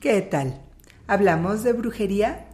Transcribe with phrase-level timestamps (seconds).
[0.00, 0.60] ¿Qué tal?
[1.08, 2.46] ¿Hablamos de brujería?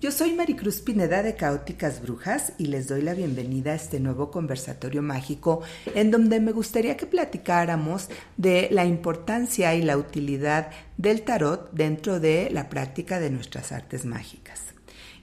[0.00, 4.32] Yo soy Maricruz Pineda de Caóticas Brujas y les doy la bienvenida a este nuevo
[4.32, 5.62] conversatorio mágico
[5.94, 12.18] en donde me gustaría que platicáramos de la importancia y la utilidad del tarot dentro
[12.18, 14.74] de la práctica de nuestras artes mágicas.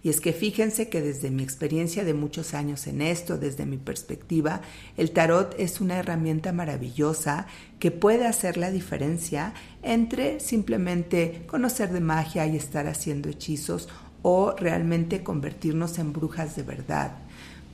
[0.02, 3.78] Y es que fíjense que desde mi experiencia de muchos años en esto, desde mi
[3.78, 4.62] perspectiva,
[4.96, 7.48] el tarot es una herramienta maravillosa
[7.80, 13.90] que puede hacer la diferencia entre simplemente conocer de magia y estar haciendo hechizos
[14.22, 17.12] o realmente convertirnos en brujas de verdad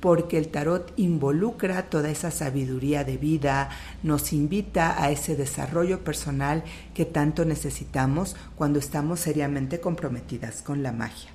[0.05, 3.70] porque el tarot involucra toda esa sabiduría de vida,
[4.04, 6.64] nos invita a ese desarrollo personal
[6.94, 11.35] que tanto necesitamos cuando estamos seriamente comprometidas con la magia.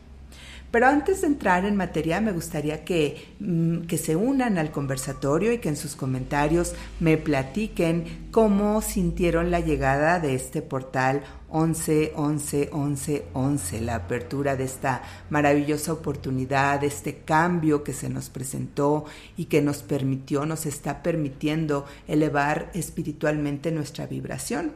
[0.70, 5.52] Pero antes de entrar en materia, me gustaría que, mm, que, se unan al conversatorio
[5.52, 12.12] y que en sus comentarios me platiquen cómo sintieron la llegada de este portal 11,
[12.14, 19.06] 11, 11, 11, la apertura de esta maravillosa oportunidad, este cambio que se nos presentó
[19.36, 24.72] y que nos permitió, nos está permitiendo elevar espiritualmente nuestra vibración.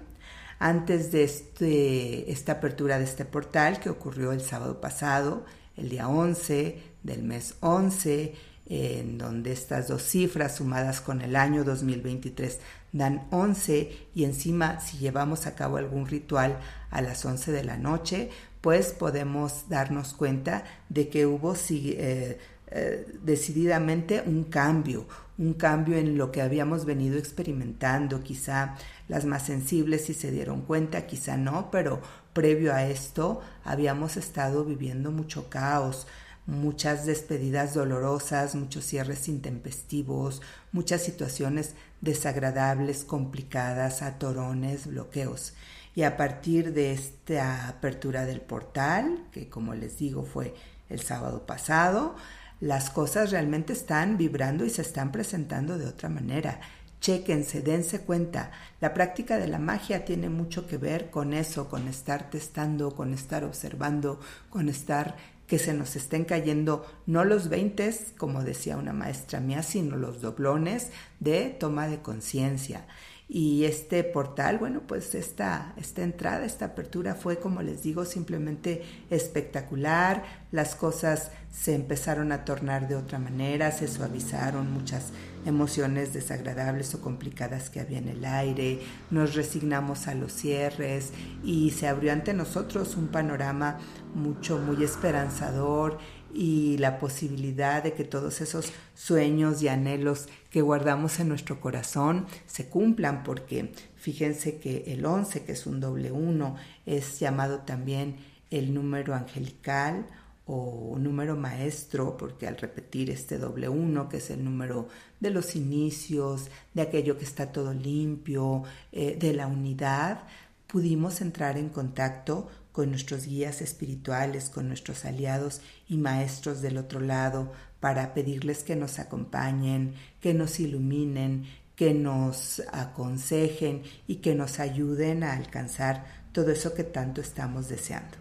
[0.58, 5.44] Antes de este, esta apertura de este portal que ocurrió el sábado pasado,
[5.76, 8.34] el día 11 del mes 11,
[8.66, 12.60] en donde estas dos cifras sumadas con el año 2023
[12.92, 16.58] dan 11 y encima si llevamos a cabo algún ritual
[16.90, 22.38] a las 11 de la noche, pues podemos darnos cuenta de que hubo eh,
[22.76, 25.06] eh, decididamente un cambio,
[25.38, 28.74] un cambio en lo que habíamos venido experimentando, quizá
[29.06, 32.00] las más sensibles si se dieron cuenta, quizá no, pero
[32.32, 36.08] previo a esto habíamos estado viviendo mucho caos,
[36.46, 45.54] muchas despedidas dolorosas, muchos cierres intempestivos, muchas situaciones desagradables, complicadas, atorones, bloqueos.
[45.94, 50.54] Y a partir de esta apertura del portal, que como les digo fue
[50.90, 52.16] el sábado pasado,
[52.60, 56.60] las cosas realmente están vibrando y se están presentando de otra manera.
[57.00, 58.50] Chequense, dense cuenta.
[58.80, 63.12] La práctica de la magia tiene mucho que ver con eso, con estar testando, con
[63.12, 65.16] estar observando, con estar
[65.46, 70.22] que se nos estén cayendo no los veintes, como decía una maestra mía, sino los
[70.22, 70.90] doblones
[71.20, 72.86] de toma de conciencia.
[73.26, 78.82] Y este portal, bueno, pues esta, esta entrada, esta apertura fue, como les digo, simplemente
[79.08, 80.24] espectacular.
[80.52, 85.12] Las cosas se empezaron a tornar de otra manera, se suavizaron muchas
[85.46, 88.80] emociones desagradables o complicadas que había en el aire,
[89.10, 91.12] nos resignamos a los cierres
[91.42, 93.78] y se abrió ante nosotros un panorama
[94.14, 95.98] mucho, muy esperanzador
[96.34, 102.26] y la posibilidad de que todos esos sueños y anhelos que guardamos en nuestro corazón
[102.46, 108.16] se cumplan, porque fíjense que el 11, que es un doble uno, es llamado también
[108.50, 110.06] el número angelical
[110.46, 114.88] o número maestro, porque al repetir este doble uno, que es el número
[115.20, 118.62] de los inicios, de aquello que está todo limpio,
[118.92, 120.24] eh, de la unidad,
[120.66, 126.98] pudimos entrar en contacto con nuestros guías espirituales, con nuestros aliados y maestros del otro
[126.98, 131.44] lado, para pedirles que nos acompañen, que nos iluminen,
[131.76, 138.16] que nos aconsejen y que nos ayuden a alcanzar todo eso que tanto estamos deseando.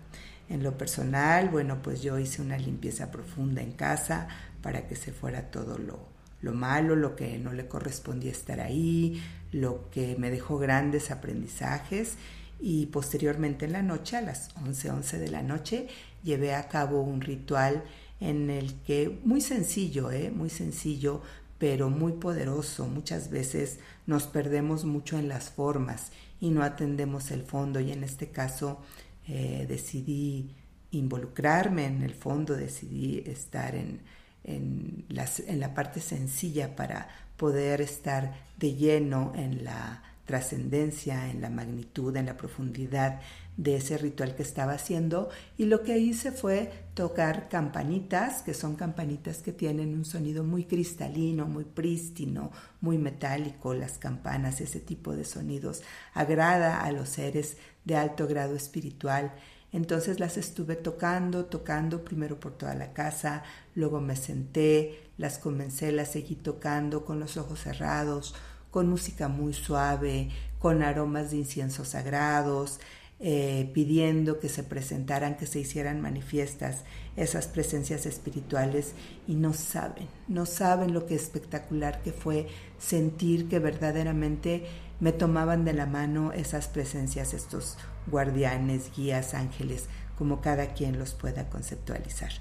[0.48, 4.28] En lo personal, bueno, pues yo hice una limpieza profunda en casa
[4.62, 5.98] para que se fuera todo lo,
[6.42, 9.20] lo malo, lo que no le correspondía estar ahí,
[9.52, 12.18] lo que me dejó grandes aprendizajes
[12.66, 15.88] y posteriormente en la noche, a las 11:11 11 de la noche,
[16.24, 17.84] llevé a cabo un ritual
[18.22, 20.32] en el que, muy sencillo, ¿eh?
[20.32, 21.22] muy sencillo,
[21.58, 22.88] pero muy poderoso.
[22.88, 28.06] Muchas veces nos perdemos mucho en las formas y no atendemos el fondo y en
[28.06, 28.80] este caso
[29.28, 30.56] eh, decidí
[30.92, 34.00] involucrarme en el fondo, decidí estar en,
[34.46, 41.50] en, en la parte sencilla para poder estar de lleno en la trascendencia, en la
[41.50, 43.20] magnitud, en la profundidad
[43.58, 48.76] de ese ritual que estaba haciendo y lo que hice fue tocar campanitas, que son
[48.76, 55.16] campanitas que tienen un sonido muy cristalino, muy prístino, muy metálico, las campanas, ese tipo
[55.16, 55.84] de sonidos
[56.14, 59.34] agrada a los seres de alto grado espiritual.
[59.72, 63.44] Entonces las estuve tocando, tocando primero por toda la casa,
[63.76, 68.36] luego me senté, las comencé, las seguí tocando con los ojos cerrados,
[68.74, 70.30] con música muy suave,
[70.60, 72.80] con aromas de inciensos sagrados.
[73.26, 76.84] eh, pidiendo que se presentaran, que se hicieran manifiestas
[77.16, 78.96] esas presencias espirituales
[79.28, 82.48] y no saben, no saben lo que espectacular que fue
[82.80, 84.66] sentir que verdaderamente
[85.00, 87.78] me tomaban de la mano esas presencias, estos
[88.08, 89.88] guardianes, guías, ángeles,
[90.18, 92.32] como cada quien los pueda conceptualizar.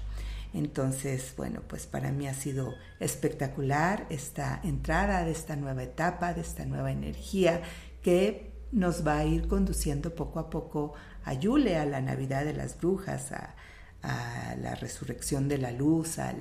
[0.53, 6.41] Entonces, bueno, pues para mí ha sido espectacular esta entrada de esta nueva etapa, de
[6.41, 7.61] esta nueva energía
[8.01, 12.53] que nos va a ir conduciendo poco a poco a Yule, a la Navidad de
[12.53, 13.55] las Brujas, a,
[14.03, 16.37] a la resurrección de la luz, al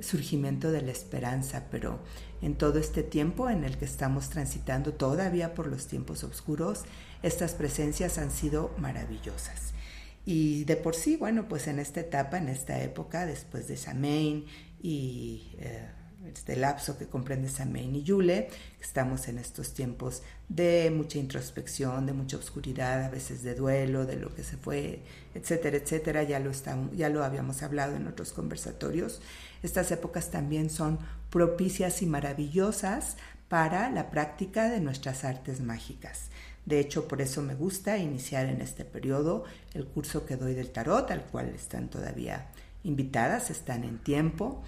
[0.00, 1.98] surgimiento de la esperanza, pero
[2.40, 6.84] en todo este tiempo en el que estamos transitando todavía por los tiempos oscuros,
[7.22, 9.72] estas presencias han sido maravillosas.
[10.30, 14.44] Y de por sí, bueno, pues en esta etapa, en esta época, después de Samain
[14.82, 15.88] y eh,
[16.30, 22.12] este lapso que comprende Samain y Yule, estamos en estos tiempos de mucha introspección, de
[22.12, 25.00] mucha oscuridad, a veces de duelo, de lo que se fue,
[25.34, 26.50] etcétera, etcétera, ya lo,
[26.94, 29.22] ya lo habíamos hablado en otros conversatorios.
[29.62, 30.98] Estas épocas también son
[31.30, 33.16] propicias y maravillosas
[33.48, 36.28] para la práctica de nuestras artes mágicas.
[36.66, 40.70] De hecho, por eso me gusta iniciar en este periodo el curso que doy del
[40.70, 42.48] tarot, al cual están todavía
[42.84, 44.62] invitadas, están en tiempo.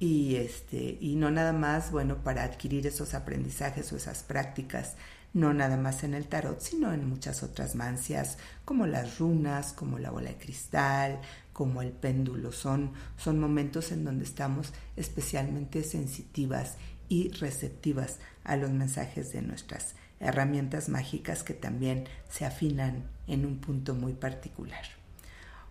[0.00, 4.96] Y, este, y no nada más, bueno, para adquirir esos aprendizajes o esas prácticas,
[5.32, 9.98] no nada más en el tarot, sino en muchas otras mancias, como las runas, como
[9.98, 11.20] la bola de cristal,
[11.52, 12.50] como el péndulo.
[12.50, 16.74] Son, son momentos en donde estamos especialmente sensitivas
[17.08, 23.58] y receptivas a los mensajes de nuestras herramientas mágicas que también se afinan en un
[23.58, 24.84] punto muy particular.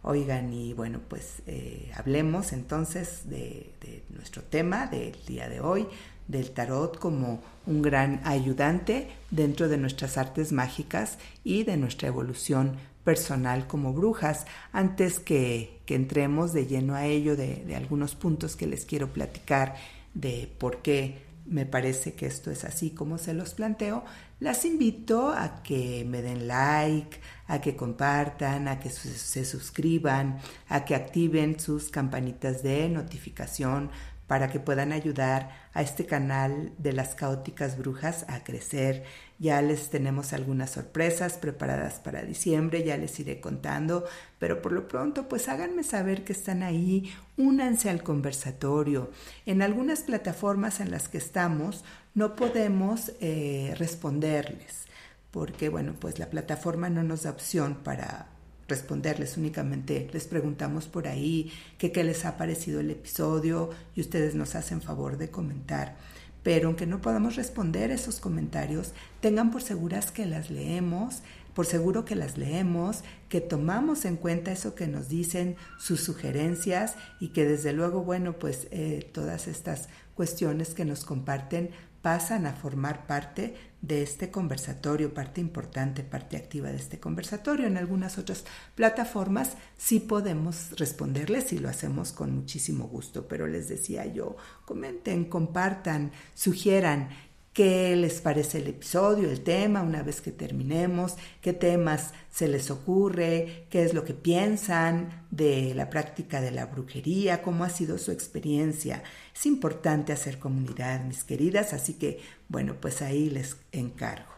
[0.01, 5.87] Oigan, y bueno, pues eh, hablemos entonces de, de, nuestro tema del día de hoy,
[6.27, 12.77] del tarot como un gran ayudante dentro de nuestras artes mágicas y de nuestra evolución
[13.05, 14.45] personal como brujas.
[14.73, 19.13] Antes que, que entremos de lleno a ello, de, de algunos puntos que les quiero
[19.13, 19.75] platicar
[20.13, 24.05] de por qué me parece que esto es así como se los planteo,
[24.39, 30.39] las invito a que me den like, a que compartan, a que se suscriban,
[30.69, 33.91] a que activen sus campanitas de notificación
[34.27, 39.03] para que puedan ayudar a este canal de las caóticas brujas a crecer.
[39.43, 44.05] Ya les tenemos algunas sorpresas preparadas para diciembre, ya les iré contando,
[44.39, 49.11] pero por lo pronto pues háganme saber que están ahí, únanse al conversatorio.
[49.45, 51.83] En algunas plataformas en las que estamos
[52.15, 54.83] no podemos eh, responderles
[55.31, 58.27] porque bueno pues la plataforma no nos da opción para
[58.69, 64.55] responderles, únicamente les preguntamos por ahí qué les ha parecido el episodio y ustedes nos
[64.55, 65.97] hacen favor de comentar.
[66.43, 71.23] Pero aunque no podamos responder esos comentarios, tengan por seguras que las leemos,
[71.53, 76.95] por seguro que las leemos, que tomamos en cuenta eso que nos dicen, sus sugerencias
[77.19, 82.53] y que desde luego, bueno, pues eh, todas estas cuestiones que nos comparten pasan a
[82.53, 87.67] formar parte de este conversatorio, parte importante, parte activa de este conversatorio.
[87.67, 88.45] En algunas otras
[88.75, 95.25] plataformas sí podemos responderles y lo hacemos con muchísimo gusto, pero les decía yo, comenten,
[95.25, 97.09] compartan, sugieran
[97.53, 102.71] qué les parece el episodio, el tema, una vez que terminemos, qué temas se les
[102.71, 107.99] ocurre, qué es lo que piensan de la práctica de la brujería, cómo ha sido
[107.99, 109.03] su experiencia.
[109.35, 112.19] Es importante hacer comunidad, mis queridas, así que
[112.49, 114.33] bueno, pues ahí les encargo.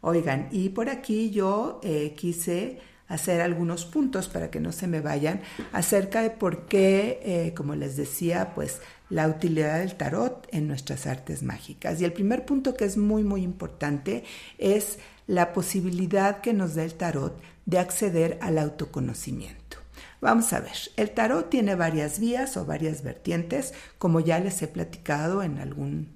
[0.00, 2.78] Oigan, y por aquí yo eh, quise
[3.14, 5.40] hacer algunos puntos para que no se me vayan
[5.72, 8.80] acerca de por qué, eh, como les decía, pues
[9.10, 12.00] la utilidad del tarot en nuestras artes mágicas.
[12.00, 14.24] Y el primer punto que es muy, muy importante
[14.58, 19.78] es la posibilidad que nos da el tarot de acceder al autoconocimiento.
[20.20, 24.68] Vamos a ver, el tarot tiene varias vías o varias vertientes, como ya les he
[24.68, 26.08] platicado en algún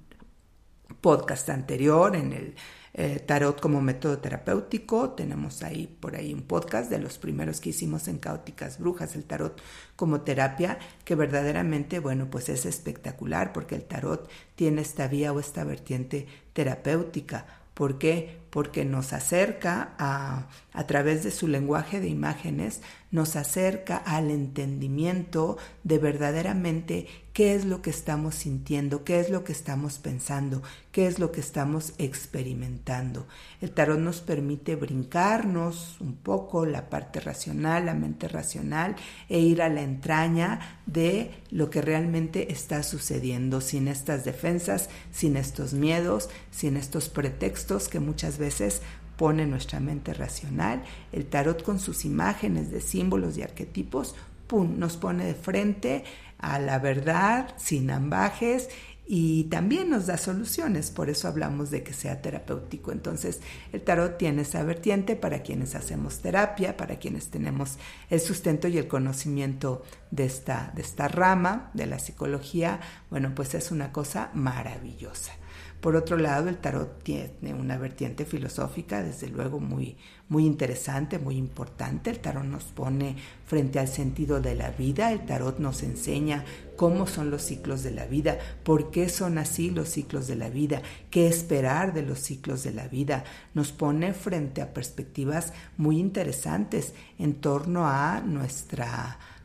[1.01, 2.55] podcast anterior, en el
[2.93, 5.11] eh, tarot como método terapéutico.
[5.11, 9.25] Tenemos ahí por ahí un podcast de los primeros que hicimos en Caóticas Brujas, el
[9.25, 9.61] tarot
[9.95, 15.39] como terapia, que verdaderamente, bueno, pues es espectacular porque el tarot tiene esta vía o
[15.39, 17.45] esta vertiente terapéutica.
[17.73, 18.41] ¿Por qué?
[18.49, 22.81] Porque nos acerca a, a través de su lenguaje de imágenes,
[23.11, 29.43] nos acerca al entendimiento de verdaderamente qué es lo que estamos sintiendo, qué es lo
[29.43, 30.61] que estamos pensando,
[30.91, 33.27] qué es lo que estamos experimentando.
[33.61, 38.95] El tarot nos permite brincarnos un poco la parte racional, la mente racional,
[39.29, 45.37] e ir a la entraña de lo que realmente está sucediendo, sin estas defensas, sin
[45.37, 48.81] estos miedos, sin estos pretextos que muchas veces
[49.19, 54.15] pone nuestra mente racional, el tarot con sus imágenes de símbolos y arquetipos,
[54.47, 56.05] ¡pum!, nos pone de frente
[56.37, 58.69] a la verdad sin ambajes
[59.05, 62.93] y también nos da soluciones, por eso hablamos de que sea terapéutico.
[62.93, 63.41] Entonces,
[63.73, 67.77] el tarot tiene esa vertiente para quienes hacemos terapia, para quienes tenemos
[68.09, 73.53] el sustento y el conocimiento de esta, de esta rama de la psicología, bueno, pues
[73.53, 75.38] es una cosa maravillosa.
[75.81, 79.95] Por otro lado, el tarot tiene una vertiente filosófica, desde luego, muy,
[80.27, 82.09] muy interesante, muy importante.
[82.09, 86.43] El tarot nos pone frente al sentido de la vida, el tarot nos enseña
[86.75, 90.49] cómo son los ciclos de la vida, por qué son así los ciclos de la
[90.49, 93.23] vida, qué esperar de los ciclos de la vida.
[93.53, 98.85] Nos pone frente a perspectivas muy interesantes en torno a nuestro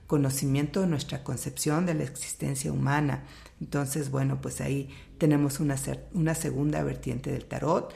[0.06, 3.22] conocimiento, nuestra concepción de la existencia humana.
[3.64, 5.76] Entonces, bueno, pues ahí tenemos una,
[6.12, 7.94] una segunda vertiente del tarot.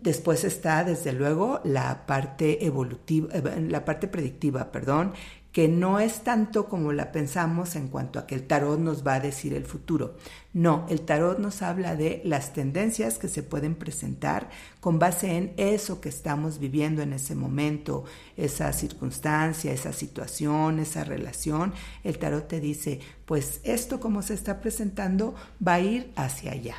[0.00, 5.14] Después está, desde luego, la parte evolutiva, eh, la parte predictiva, perdón,
[5.58, 9.14] que no es tanto como la pensamos en cuanto a que el tarot nos va
[9.14, 10.14] a decir el futuro.
[10.52, 15.54] No, el tarot nos habla de las tendencias que se pueden presentar con base en
[15.56, 18.04] eso que estamos viviendo en ese momento,
[18.36, 21.74] esa circunstancia, esa situación, esa relación.
[22.04, 26.76] El tarot te dice, pues esto como se está presentando va a ir hacia allá.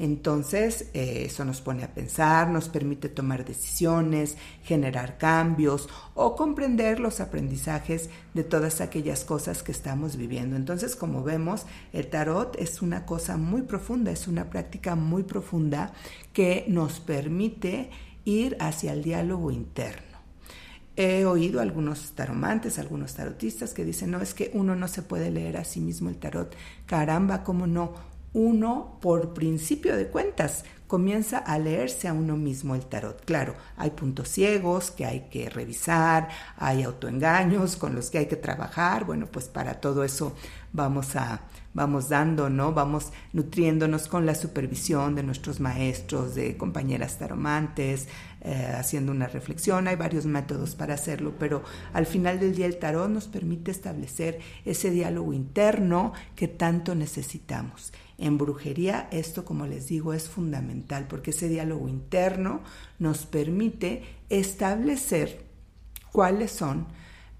[0.00, 7.00] Entonces, eh, eso nos pone a pensar, nos permite tomar decisiones, generar cambios o comprender
[7.00, 10.56] los aprendizajes de todas aquellas cosas que estamos viviendo.
[10.56, 15.92] Entonces, como vemos, el tarot es una cosa muy profunda, es una práctica muy profunda
[16.32, 17.90] que nos permite
[18.24, 20.08] ir hacia el diálogo interno.
[20.96, 25.30] He oído algunos taromantes, algunos tarotistas que dicen, no, es que uno no se puede
[25.30, 26.56] leer a sí mismo el tarot.
[26.86, 27.92] Caramba, ¿cómo no?
[28.32, 33.24] Uno, por principio de cuentas, comienza a leerse a uno mismo el tarot.
[33.24, 38.36] Claro, hay puntos ciegos que hay que revisar, hay autoengaños con los que hay que
[38.36, 39.04] trabajar.
[39.04, 40.34] Bueno, pues para todo eso
[40.72, 42.72] vamos a vamos dando, ¿no?
[42.72, 48.08] Vamos nutriéndonos con la supervisión de nuestros maestros, de compañeras taromantes,
[48.42, 49.86] eh, haciendo una reflexión.
[49.86, 54.38] Hay varios métodos para hacerlo, pero al final del día el tarot nos permite establecer
[54.64, 57.92] ese diálogo interno que tanto necesitamos.
[58.16, 62.62] En brujería esto, como les digo, es fundamental porque ese diálogo interno
[62.98, 65.44] nos permite establecer
[66.12, 66.86] cuáles son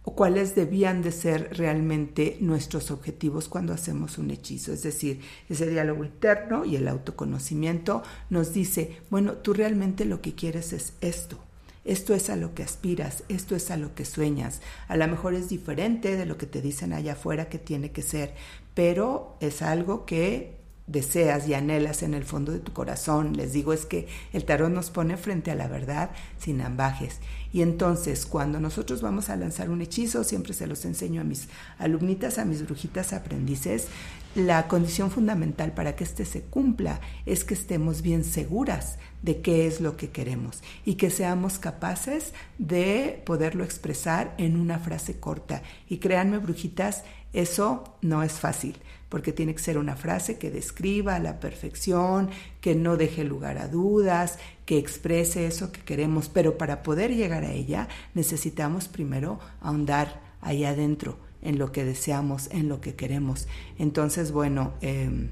[0.02, 4.72] o cuáles debían de ser realmente nuestros objetivos cuando hacemos un hechizo.
[4.72, 10.34] Es decir, ese diálogo interno y el autoconocimiento nos dice, bueno, tú realmente lo que
[10.34, 11.38] quieres es esto.
[11.84, 14.60] Esto es a lo que aspiras, esto es a lo que sueñas.
[14.88, 18.02] A lo mejor es diferente de lo que te dicen allá afuera que tiene que
[18.02, 18.34] ser,
[18.74, 20.59] pero es algo que
[20.90, 23.36] deseas y anhelas en el fondo de tu corazón.
[23.36, 27.18] Les digo es que el tarot nos pone frente a la verdad sin ambajes.
[27.52, 31.48] Y entonces cuando nosotros vamos a lanzar un hechizo, siempre se los enseño a mis
[31.78, 33.88] alumnitas, a mis brujitas aprendices,
[34.36, 39.66] la condición fundamental para que éste se cumpla es que estemos bien seguras de qué
[39.66, 45.62] es lo que queremos y que seamos capaces de poderlo expresar en una frase corta.
[45.88, 48.76] Y créanme, brujitas, eso no es fácil
[49.10, 53.66] porque tiene que ser una frase que describa la perfección, que no deje lugar a
[53.66, 60.22] dudas, que exprese eso que queremos, pero para poder llegar a ella necesitamos primero ahondar
[60.40, 63.48] ahí adentro, en lo que deseamos, en lo que queremos.
[63.78, 65.30] Entonces, bueno, em,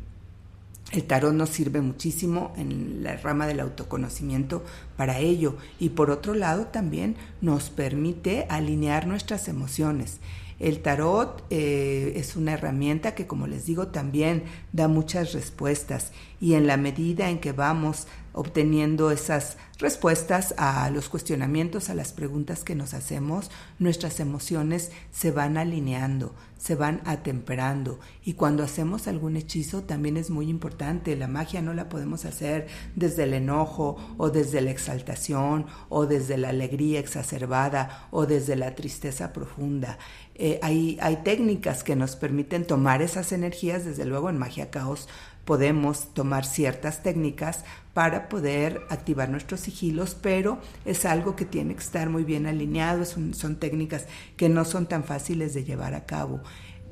[0.91, 4.65] el tarot nos sirve muchísimo en la rama del autoconocimiento
[4.97, 10.19] para ello y por otro lado también nos permite alinear nuestras emociones.
[10.59, 16.13] El tarot eh, es una herramienta que, como les digo, también da muchas respuestas.
[16.41, 22.13] Y en la medida en que vamos obteniendo esas respuestas a los cuestionamientos, a las
[22.13, 27.99] preguntas que nos hacemos, nuestras emociones se van alineando, se van atemperando.
[28.25, 31.17] Y cuando hacemos algún hechizo también es muy importante.
[31.17, 36.37] La magia no la podemos hacer desde el enojo o desde la exaltación o desde
[36.37, 39.99] la alegría exacerbada o desde la tristeza profunda.
[40.37, 45.09] Eh, hay, hay técnicas que nos permiten tomar esas energías, desde luego en magia caos
[45.49, 47.65] podemos tomar ciertas técnicas
[47.95, 53.07] para poder activar nuestros sigilos, pero es algo que tiene que estar muy bien alineado,
[53.07, 54.05] son, técnicas
[54.37, 56.43] que no son tan fáciles de llevar a cabo.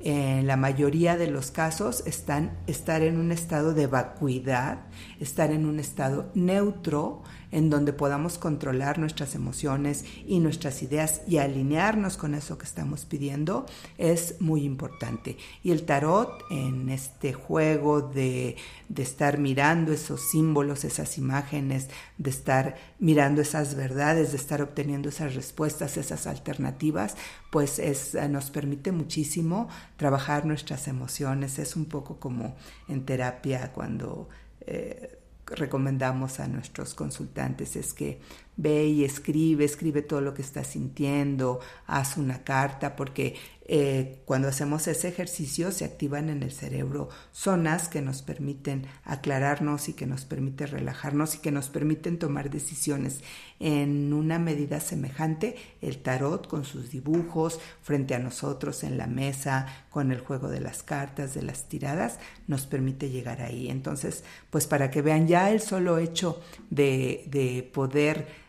[0.01, 4.87] en la mayoría de los casos están estar en un estado de vacuidad,
[5.21, 11.39] estar en un estado neutro, en donde podamos controlar nuestras emociones y nuestras ideas y
[11.39, 13.67] alinearnos con eso que estamos pidiendo
[13.99, 15.37] es muy importante.
[15.63, 18.57] Y el tarot en este juego de,
[18.89, 25.09] de estar mirando esos símbolos, esas imágenes, de estar mirando esas verdades, de estar obteniendo
[25.09, 27.17] esas respuestas, esas alternativas,
[27.51, 31.59] pues es, eh, nos permite muchísimo trabajar nuestras emociones.
[31.59, 32.57] Es un poco como
[32.89, 34.29] en terapia cuando...
[34.67, 38.21] Eh, recomendamos a nuestros consultantes es que
[38.57, 43.37] ve y escribe, escribe todo lo que estás sintiendo, haz una carta, porque
[43.69, 49.89] eh, cuando hacemos ese ejercicio se activan en el cerebro zonas que nos permiten aclararnos
[49.89, 53.23] y que nos permiten relajarnos y que nos permiten tomar decisiones.
[53.59, 59.67] En una medida semejante el tarot con sus dibujos frente a nosotros en la mesa
[59.91, 63.69] con el juego de las cartas de las tiradas nos permite llegar ahí.
[63.69, 68.46] Entonces pues para que vean ya el solo hecho de, de poder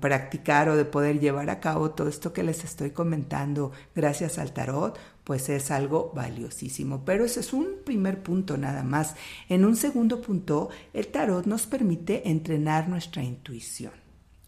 [0.00, 4.52] practicar o de poder llevar a cabo todo esto que les estoy comentando gracias al
[4.52, 7.04] tarot, pues es algo valiosísimo.
[7.04, 9.14] Pero ese es un primer punto nada más.
[9.48, 13.92] En un segundo punto, el tarot nos permite entrenar nuestra intuición.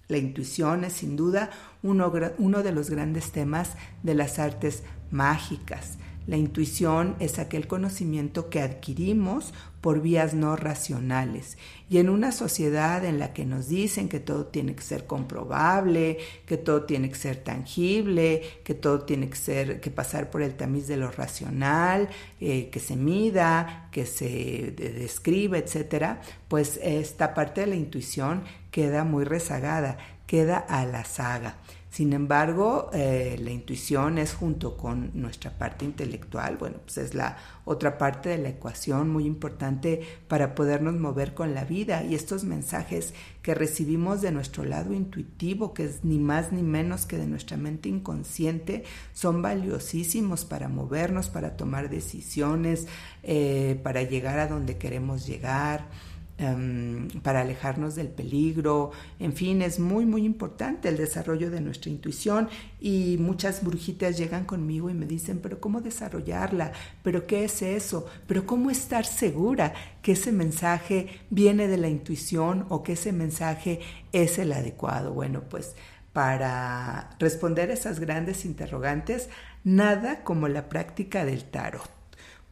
[0.08, 1.50] La intuición es sin duda
[1.82, 3.72] uno, de los grandes temas
[4.02, 5.98] de las artes mágicas.
[6.28, 11.56] La intuición es aquel conocimiento que adquirimos por vías no racionales.
[11.88, 16.18] Y en una sociedad en la que nos dicen que todo tiene que ser comprobable,
[16.44, 20.54] que todo tiene que ser tangible, que todo tiene que ser, que pasar por el
[20.54, 22.10] tamiz de lo racional,
[22.42, 29.02] eh, que se mida, que se describe, etcétera, pues esta parte de la intuición queda
[29.02, 31.56] muy rezagada, queda a la saga.
[31.90, 37.38] Sin embargo, eh, la intuición es junto con nuestra parte intelectual, bueno, pues es la
[37.64, 42.44] otra parte de la ecuación muy importante para podernos mover con la vida y estos
[42.44, 47.26] mensajes que recibimos de nuestro lado intuitivo, que es ni más ni menos que de
[47.26, 52.86] nuestra mente inconsciente, son valiosísimos para movernos, para tomar decisiones,
[53.22, 55.86] eh, para llegar a donde queremos llegar.
[56.40, 61.90] Em, para alejarnos del peligro, en fin, es muy, muy importante el desarrollo de nuestra
[61.90, 62.48] intuición
[62.80, 66.70] y muchas brujitas llegan conmigo y me dicen, pero ¿cómo desarrollarla?
[67.02, 68.06] ¿Pero qué es eso?
[68.28, 73.80] ¿Pero cómo estar segura que ese mensaje viene de la intuición o que ese mensaje
[74.12, 75.12] es el adecuado?
[75.12, 75.74] Bueno, pues
[76.12, 79.28] para responder esas grandes interrogantes,
[79.64, 81.97] nada como la práctica del tarot.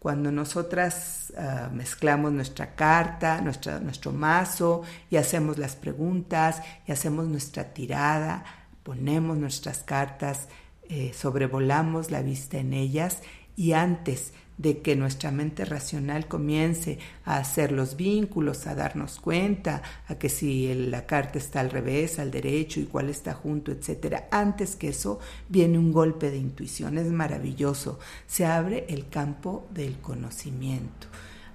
[0.06, 7.74] Cuando nosotras ah, mezclamos nuestra carta, nuestro mazo y hacemos las preguntas y hacemos nuestra
[7.74, 8.44] tirada,
[8.84, 10.46] ponemos nuestras cartas,
[10.88, 13.18] eh, sobrevolamos la vista en ellas
[13.56, 19.82] y antes de que nuestra mente racional comience a hacer los vínculos, a darnos cuenta,
[20.08, 24.28] a que si la carta está al revés, al derecho y cuál está junto, etcétera.
[24.30, 27.98] Antes que eso viene un golpe de intuición, es maravilloso.
[28.26, 31.06] Se abre el campo del conocimiento.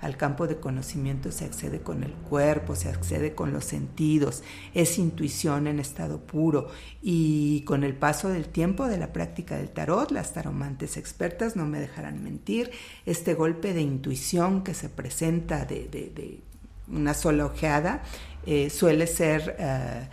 [0.02, 4.98] Al campo de conocimiento se accede con el cuerpo, se accede con los sentidos, es
[4.98, 6.70] intuición en estado puro.
[7.04, 11.68] Y con el paso del tiempo de la práctica del tarot, las taromantes expertas no
[11.68, 12.72] me dejarán mentir,
[13.06, 16.40] este golpe de intuición que se presenta de,
[16.88, 18.04] una sola ojeada
[18.46, 20.10] eh, suele ser eh,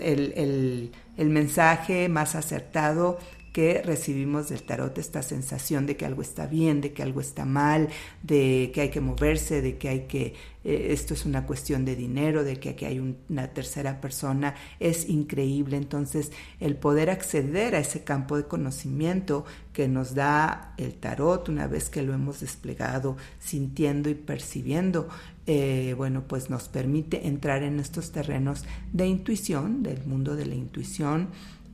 [0.00, 3.18] el, el mensaje más acertado
[3.56, 7.46] que recibimos del tarot esta sensación de que algo está bien, de que algo está
[7.46, 7.88] mal,
[8.22, 11.96] de que hay que moverse, de que hay que, eh, esto es una cuestión de
[11.96, 12.98] dinero, de que aquí hay
[13.30, 15.78] una tercera persona, es increíble.
[15.78, 21.66] Entonces, el poder acceder a ese campo de conocimiento que nos da el tarot una
[21.66, 25.08] vez que lo hemos desplegado, sintiendo y percibiendo,
[25.46, 30.56] eh, bueno, pues nos permite entrar en estos terrenos de intuición, del mundo de la
[30.56, 31.28] intuición,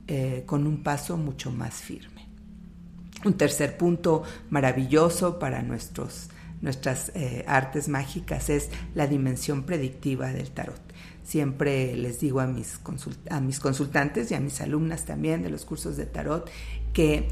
[0.07, 2.27] eh, con un paso mucho más firme.
[3.25, 6.29] Un tercer punto maravilloso para nuestros,
[6.61, 10.81] nuestras eh, artes mágicas es la dimensión predictiva del tarot.
[11.23, 12.81] Siempre les digo a mis,
[13.29, 16.49] a mis consultantes y a mis alumnas también de los cursos de tarot
[16.91, 17.29] que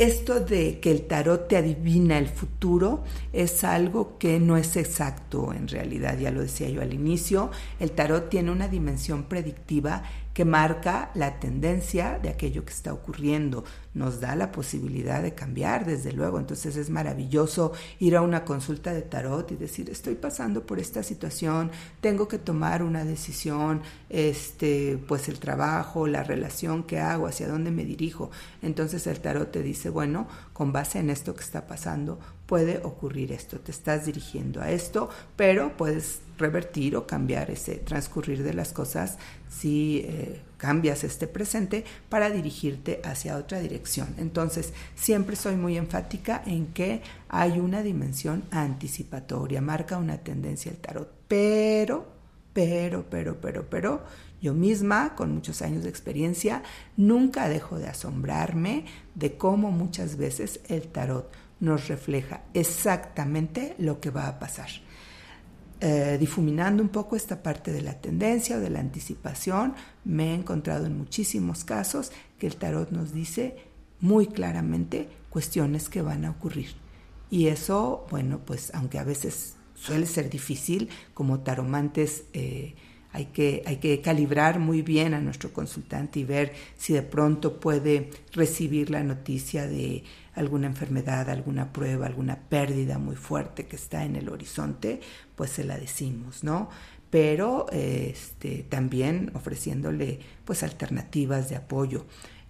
[0.00, 3.04] esto de que el tarot te adivina el futuro
[3.34, 7.90] es algo que no es exacto en realidad, ya lo decía yo al inicio, el
[7.90, 10.02] tarot tiene una dimensión predictiva
[10.40, 15.84] que marca la tendencia de aquello que está ocurriendo, nos da la posibilidad de cambiar,
[15.84, 20.64] desde luego, entonces es maravilloso ir a una consulta de tarot y decir, estoy pasando
[20.64, 27.00] por esta situación, tengo que tomar una decisión, este, pues el trabajo, la relación que
[27.00, 28.30] hago, hacia dónde me dirijo.
[28.62, 33.30] Entonces el tarot te dice, bueno, con base en esto que está pasando, puede ocurrir
[33.30, 38.72] esto, te estás dirigiendo a esto, pero puedes revertir o cambiar ese transcurrir de las
[38.72, 44.14] cosas si eh, cambias este presente para dirigirte hacia otra dirección.
[44.18, 50.78] Entonces, siempre soy muy enfática en que hay una dimensión anticipatoria, marca una tendencia el
[50.78, 52.06] tarot, pero,
[52.52, 54.04] pero, pero, pero, pero,
[54.42, 56.62] yo misma, con muchos años de experiencia,
[56.96, 64.10] nunca dejo de asombrarme de cómo muchas veces el tarot nos refleja exactamente lo que
[64.10, 64.70] va a pasar.
[65.82, 70.34] Eh, difuminando un poco esta parte de la tendencia o de la anticipación, me he
[70.34, 73.56] encontrado en muchísimos casos que el tarot nos dice
[73.98, 76.74] muy claramente cuestiones que van a ocurrir.
[77.30, 82.74] Y eso, bueno, pues aunque a veces suele ser difícil, como taromantes eh,
[83.12, 87.58] hay, que, hay que calibrar muy bien a nuestro consultante y ver si de pronto
[87.58, 94.04] puede recibir la noticia de alguna enfermedad, alguna prueba, alguna pérdida muy fuerte que está
[94.04, 95.00] en el horizonte,
[95.34, 96.70] pues se la decimos, ¿no?
[97.10, 102.06] Pero este, también ofreciéndole pues alternativas de apoyo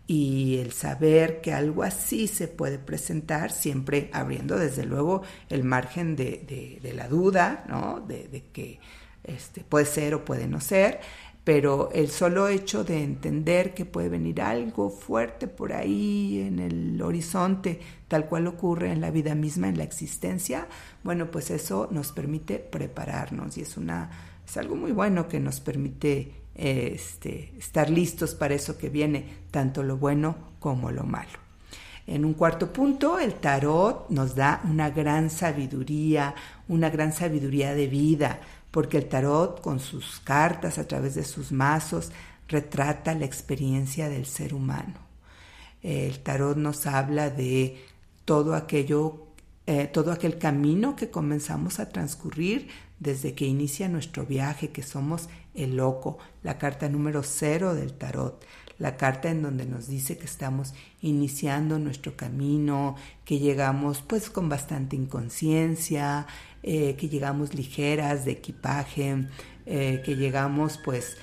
[0.07, 6.17] y el saber que algo así se puede presentar, siempre abriendo desde luego el margen
[6.17, 8.01] de, la duda, ¿no?
[8.01, 8.81] De que
[9.25, 11.01] este, puede ser o puede no ser,
[11.45, 17.01] pero el solo hecho de entender que puede venir algo fuerte por ahí en el
[17.03, 20.69] horizonte, tal cual ocurre en la vida misma, en la existencia,
[21.03, 24.11] bueno, pues eso nos permite prepararnos y es una
[24.51, 29.85] es algo muy bueno que nos permite este, estar listos para eso que viene, tanto
[29.85, 31.39] lo bueno como lo malo.
[32.09, 36.35] En un cuarto punto, el tarot nos da una gran sabiduría,
[36.67, 41.53] una gran sabiduría de vida, porque el tarot con sus cartas a través de sus
[41.53, 42.13] mazos
[42.49, 44.95] retrata la experiencia del ser humano.
[45.83, 47.83] El tarot nos habla de
[48.25, 49.27] todo aquello,
[49.67, 55.29] eh, todo aquel camino que comenzamos a transcurrir desde que inicia nuestro viaje, que somos
[55.55, 58.45] el loco, la carta número cero del tarot,
[58.81, 64.49] la carta en donde nos dice que estamos iniciando nuestro camino, que llegamos pues con
[64.49, 66.27] bastante inconsciencia,
[66.63, 69.27] eh, que llegamos ligeras de equipaje,
[69.67, 71.19] eh, que llegamos pues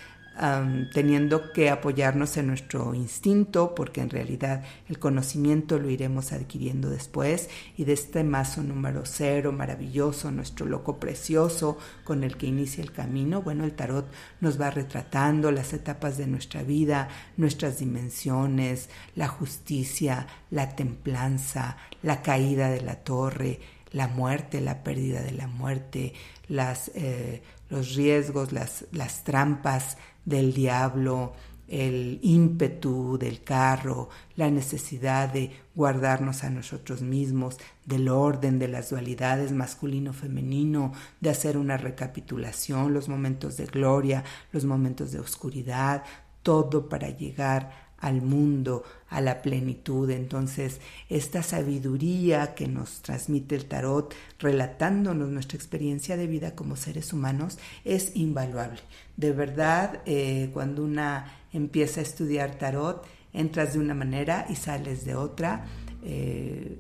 [0.94, 7.50] teniendo que apoyarnos en nuestro instinto, porque en realidad el conocimiento lo iremos adquiriendo después,
[7.76, 12.92] y de este mazo número cero, maravilloso, nuestro loco precioso, con el que inicia el
[12.92, 14.08] camino, bueno, el tarot
[14.40, 22.22] nos va retratando las etapas de nuestra vida, nuestras dimensiones, la justicia, la templanza, la
[22.22, 23.60] caída de la torre,
[23.92, 26.14] la muerte, la pérdida de la muerte,
[26.48, 29.98] las, eh, los riesgos, las, las trampas
[30.28, 31.34] del diablo,
[31.70, 38.90] el ímpetu del carro, la necesidad de guardarnos a nosotros mismos, del orden de las
[38.90, 46.04] dualidades masculino-femenino, de hacer una recapitulación, los momentos de gloria, los momentos de oscuridad,
[46.44, 50.10] todo para llegar al mundo, a la plenitud.
[50.10, 50.80] Entonces,
[51.10, 57.58] esta sabiduría que nos transmite el tarot, relatándonos nuestra experiencia de vida como seres humanos,
[57.86, 58.80] es invaluable.
[59.16, 65.06] De verdad, eh, cuando una empieza a estudiar tarot, entras de una manera y sales
[65.06, 65.66] de otra,
[66.04, 66.80] eh,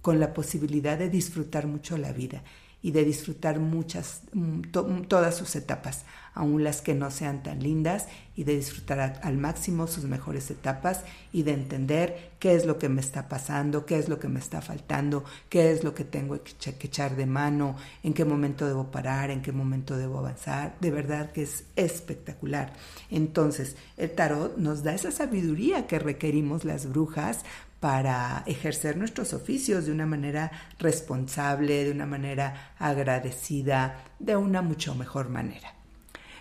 [0.00, 2.42] con la posibilidad de disfrutar mucho la vida
[2.84, 4.60] y de disfrutar muchas, mm,
[5.08, 9.86] todas sus etapas, aun las que no sean tan lindas, y de disfrutar al máximo
[9.86, 11.00] sus mejores etapas
[11.32, 14.38] y de entender qué es lo que me está pasando, qué es lo que me
[14.38, 18.90] está faltando, qué es lo que tengo que echar de mano, en qué momento debo
[18.90, 20.76] parar, en qué momento debo avanzar.
[20.78, 22.74] De verdad que es espectacular.
[23.10, 27.44] Entonces, el tarot nos da esa sabiduría que requerimos las brujas
[27.84, 34.94] para ejercer nuestros oficios de una manera responsable, de una manera agradecida, de una mucho
[34.94, 35.74] mejor manera.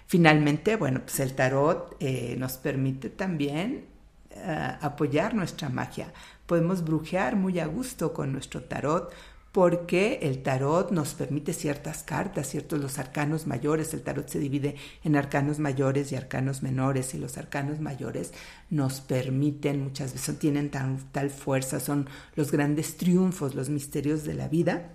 [0.07, 3.83] Finalmente, bueno, pues el tarot eh, nos permite también
[4.29, 6.13] eh, apoyar nuestra magia.
[6.45, 9.11] Podemos brujear muy a gusto con nuestro tarot
[9.53, 14.75] porque el tarot nos permite ciertas cartas, ciertos los arcanos mayores, el tarot se divide
[15.03, 18.33] en arcanos mayores y arcanos menores y los arcanos mayores
[18.71, 24.47] nos permiten muchas veces, tienen tal fuerza, son los grandes triunfos, los misterios de la
[24.47, 24.89] vida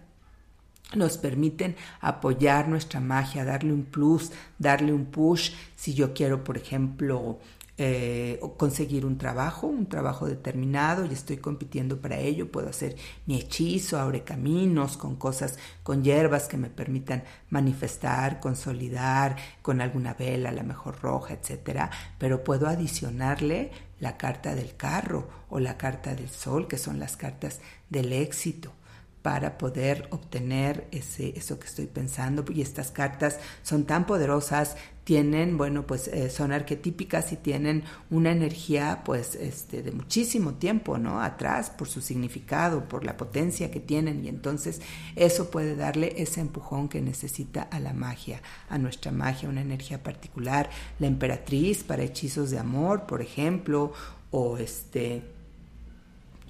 [0.96, 5.52] nos permiten apoyar nuestra magia, darle un plus, darle un push.
[5.76, 7.38] Si yo quiero, por ejemplo,
[7.80, 12.50] eh, conseguir un trabajo, un trabajo determinado y estoy compitiendo para ello.
[12.50, 19.36] Puedo hacer mi hechizo, abre caminos con cosas, con hierbas que me permitan manifestar, consolidar
[19.62, 21.90] con alguna vela, la mejor roja, etcétera.
[22.18, 27.16] Pero puedo adicionarle la carta del carro o la carta del sol, que son las
[27.16, 28.72] cartas del éxito
[29.22, 32.44] para poder obtener ese, eso que estoy pensando.
[32.52, 38.30] Y estas cartas son tan poderosas, tienen, bueno, pues eh, son arquetípicas y tienen una
[38.30, 41.20] energía, pues, este, de muchísimo tiempo, ¿no?
[41.22, 44.24] Atrás, por su significado, por la potencia que tienen.
[44.24, 44.82] Y entonces
[45.16, 50.02] eso puede darle ese empujón que necesita a la magia, a nuestra magia, una energía
[50.02, 50.68] particular.
[50.98, 53.92] La emperatriz para hechizos de amor, por ejemplo,
[54.30, 55.22] o este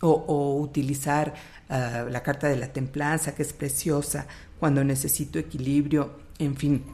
[0.00, 1.34] o, utilizar
[1.68, 4.26] ah, la carta de la templanza, que es preciosa,
[4.58, 6.84] cuando necesito equilibrio, en fin.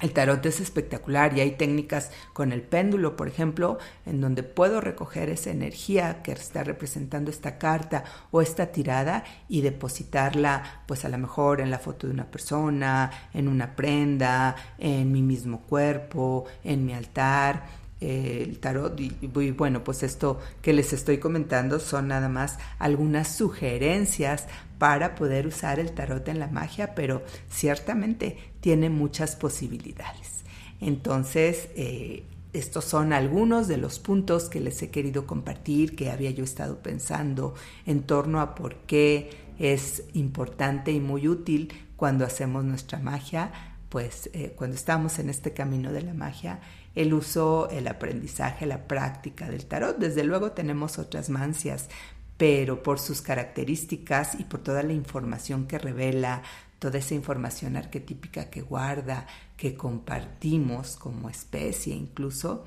[0.00, 4.80] El tarot es espectacular y hay técnicas con el péndulo, por ejemplo, en donde puedo
[4.80, 11.08] recoger esa energía que está representando esta carta o esta tirada y depositarla, pues a
[11.08, 16.44] lo mejor en la foto de una persona, en una prenda, en mi mismo cuerpo,
[16.62, 19.10] en mi altar el tarot y,
[19.50, 24.46] bueno pues esto que les estoy comentando son nada más algunas sugerencias
[24.78, 30.44] para poder usar el tarot en la magia pero ciertamente tiene muchas posibilidades.
[30.80, 36.30] Entonces eh, estos son algunos de los puntos que les he querido compartir que había
[36.30, 42.64] yo estado pensando en torno a por qué es importante y muy útil cuando hacemos
[42.64, 43.50] nuestra magia
[43.88, 46.60] pues eh, cuando estamos en este camino de la magia
[46.94, 49.98] el uso, el aprendizaje, la práctica del tarot.
[49.98, 51.88] Desde luego tenemos otras mancias,
[52.36, 56.42] pero por sus características y por toda la información que revela,
[56.78, 62.64] toda esa información arquetípica que guarda, que compartimos como especie incluso,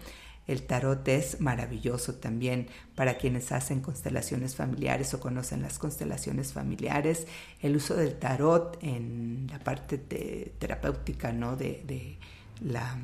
[0.48, 7.26] el tarot es maravilloso también para quienes hacen constelaciones familiares o conocen las constelaciones familiares.
[7.62, 11.56] El uso del tarot en la parte terapéutica, ¿no?
[11.56, 12.18] De,
[12.60, 12.98] la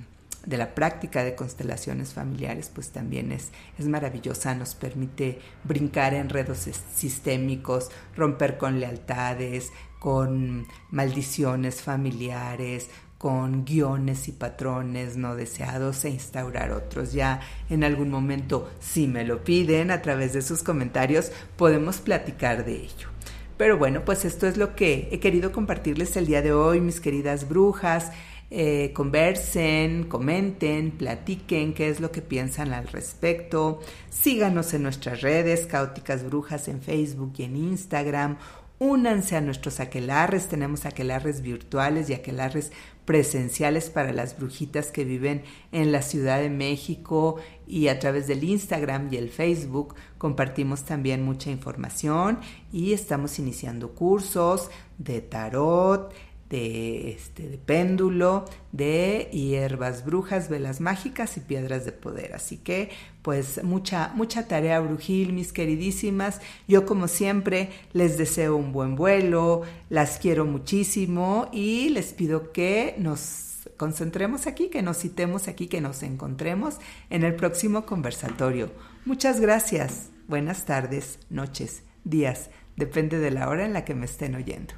[0.45, 6.21] de la práctica de constelaciones familiares, pues también es, es maravillosa, nos permite brincar en
[6.21, 16.09] enredos sistémicos, romper con lealtades, con maldiciones familiares, con guiones y patrones no deseados e
[16.09, 17.13] instaurar otros.
[17.13, 22.63] Ya en algún momento, si me lo piden a través de sus comentarios, podemos platicar
[22.65, 23.09] de ello.
[23.57, 27.01] Pero bueno, pues esto es lo que he querido compartirles el día de hoy, mis
[27.01, 28.11] queridas brujas.
[28.49, 33.81] Eh, conversen, comenten, platiquen qué es lo que piensan al respecto.
[34.09, 38.37] Síganos en nuestras redes, Caóticas Brujas en Facebook y en Instagram.
[38.79, 42.71] Únanse a nuestros aquelarres, tenemos aquelarres virtuales y aquelarres
[43.05, 48.43] presenciales para las brujitas que viven en la Ciudad de México y a través del
[48.43, 52.39] Instagram y el Facebook compartimos también mucha información
[52.71, 56.13] y estamos iniciando cursos de tarot,
[56.49, 62.33] de, este, péndulo, de hierbas brujas, velas mágicas y piedras de poder.
[62.33, 62.89] Así que,
[63.21, 66.39] pues, mucha, mucha tarea brujil, mis queridísimas.
[66.67, 72.95] Yo, como siempre, les deseo un buen vuelo, las quiero muchísimo y les pido que
[72.97, 76.77] nos concentremos aquí, que nos citemos aquí, que nos encontremos
[77.09, 78.71] en el próximo conversatorio.
[79.05, 80.09] Muchas gracias.
[80.27, 82.49] Buenas tardes, noches, días.
[82.75, 84.73] Depende de la hora en la que me estén oyendo.